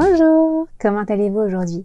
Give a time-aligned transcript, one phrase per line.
[0.00, 1.84] Bonjour, comment allez-vous aujourd'hui?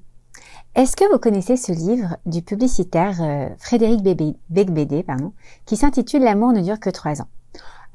[0.76, 4.04] Est-ce que vous connaissez ce livre du publicitaire euh, Frédéric
[4.52, 5.34] Becbédé, pardon,
[5.66, 7.28] qui s'intitule L'amour ne dure que trois ans?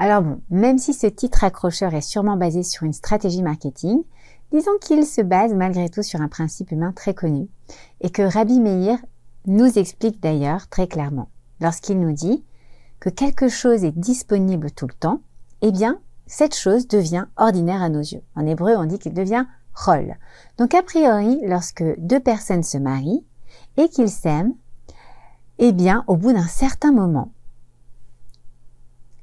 [0.01, 4.03] Alors bon, même si ce titre accrocheur est sûrement basé sur une stratégie marketing,
[4.51, 7.47] disons qu'il se base malgré tout sur un principe humain très connu
[8.01, 8.99] et que Rabbi Meir
[9.47, 11.29] nous explique d'ailleurs très clairement.
[11.61, 12.45] Lorsqu'il nous dit
[12.99, 15.21] que quelque chose est disponible tout le temps,
[15.63, 18.23] eh bien, cette chose devient ordinaire à nos yeux.
[18.35, 19.47] En hébreu, on dit qu'il devient
[20.59, 23.25] Donc, a priori, lorsque deux personnes se marient
[23.77, 24.55] et qu'ils s'aiment,
[25.59, 27.31] eh bien, au bout d'un certain moment,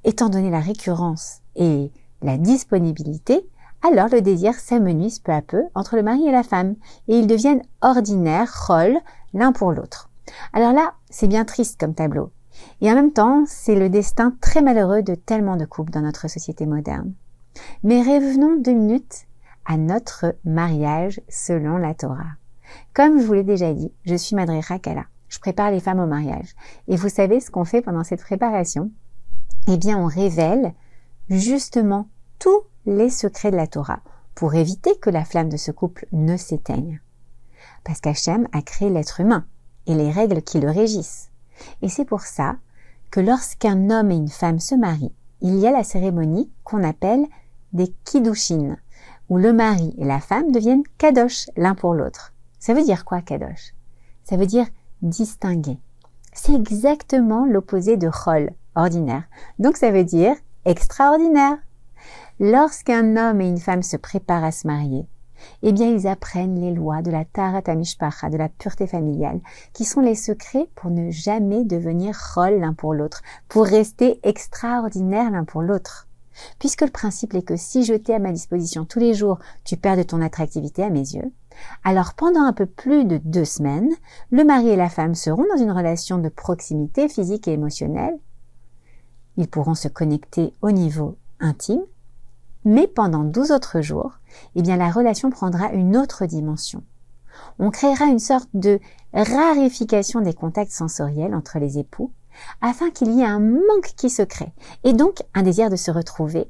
[0.03, 1.91] étant donné la récurrence et
[2.21, 3.47] la disponibilité,
[3.87, 6.75] alors le désir s'amenuise peu à peu entre le mari et la femme
[7.07, 8.97] et ils deviennent ordinaires, rôles,
[9.33, 10.09] l'un pour l'autre.
[10.53, 12.31] Alors là, c'est bien triste comme tableau.
[12.81, 16.27] Et en même temps, c'est le destin très malheureux de tellement de couples dans notre
[16.27, 17.13] société moderne.
[17.83, 19.27] Mais revenons deux minutes
[19.65, 22.35] à notre mariage selon la Torah.
[22.93, 25.05] Comme je vous l'ai déjà dit, je suis Madre Kala.
[25.27, 26.55] Je prépare les femmes au mariage.
[26.87, 28.91] Et vous savez ce qu'on fait pendant cette préparation?
[29.67, 30.73] Eh bien, on révèle
[31.29, 32.07] justement
[32.39, 34.01] tous les secrets de la Torah
[34.35, 37.01] pour éviter que la flamme de ce couple ne s'éteigne.
[37.83, 39.45] Parce qu'Hachem a créé l'être humain
[39.87, 41.31] et les règles qui le régissent.
[41.81, 42.57] Et c'est pour ça
[43.11, 47.25] que lorsqu'un homme et une femme se marient, il y a la cérémonie qu'on appelle
[47.73, 48.77] des kiddushin,
[49.29, 52.33] où le mari et la femme deviennent kadosh l'un pour l'autre.
[52.59, 53.73] Ça veut dire quoi kadosh?
[54.23, 54.67] Ça veut dire
[55.01, 55.77] distinguer.
[56.33, 59.23] C'est exactement l'opposé de chol, ordinaire.
[59.59, 61.57] Donc ça veut dire extraordinaire.
[62.39, 65.07] Lorsqu'un homme et une femme se préparent à se marier,
[65.63, 69.39] eh bien ils apprennent les lois de la Tarat Mishpacha, de la pureté familiale,
[69.73, 75.31] qui sont les secrets pour ne jamais devenir rôle l'un pour l'autre, pour rester extraordinaire
[75.31, 76.07] l'un pour l'autre.
[76.59, 79.77] Puisque le principe est que si je t'ai à ma disposition tous les jours, tu
[79.77, 81.31] perds de ton attractivité à mes yeux,
[81.83, 83.91] alors pendant un peu plus de deux semaines,
[84.31, 88.17] le mari et la femme seront dans une relation de proximité physique et émotionnelle.
[89.37, 91.83] Ils pourront se connecter au niveau intime,
[92.63, 94.13] mais pendant douze autres jours,
[94.55, 96.83] eh bien la relation prendra une autre dimension.
[97.59, 98.79] On créera une sorte de
[99.13, 102.11] rarification des contacts sensoriels entre les époux
[102.61, 104.53] afin qu'il y ait un manque qui se crée
[104.83, 106.47] et donc un désir de se retrouver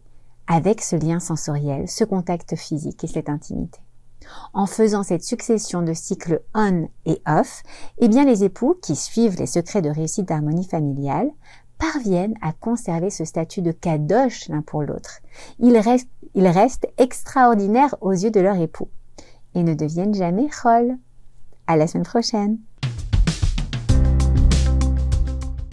[0.48, 3.80] avec ce lien sensoriel, ce contact physique et cette intimité.
[4.54, 7.64] En faisant cette succession de cycles on et off,
[8.00, 11.30] eh bien les époux qui suivent les secrets de réussite d'harmonie familiale
[11.78, 15.20] parviennent à conserver ce statut de kadosh l'un pour l'autre.
[15.60, 18.90] Ils restent, extraordinaires aux yeux de leur époux
[19.54, 20.98] et ne deviennent jamais chol.
[21.68, 22.60] À la semaine prochaine.